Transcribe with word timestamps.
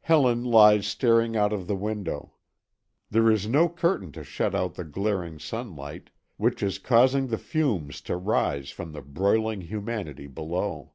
Helen 0.00 0.42
lies 0.42 0.84
staring 0.88 1.36
out 1.36 1.52
of 1.52 1.68
the 1.68 1.76
window. 1.76 2.34
There 3.08 3.30
is 3.30 3.46
no 3.46 3.68
curtain 3.68 4.10
to 4.10 4.24
shut 4.24 4.52
out 4.52 4.74
the 4.74 4.82
glaring 4.82 5.38
sunlight, 5.38 6.10
which 6.38 6.60
is 6.60 6.80
causing 6.80 7.28
the 7.28 7.38
fumes 7.38 8.00
to 8.00 8.16
rise 8.16 8.70
from 8.70 8.90
the 8.90 9.00
broiling 9.02 9.60
humanity 9.60 10.26
below. 10.26 10.94